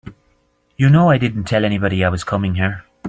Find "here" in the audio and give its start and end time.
2.55-2.85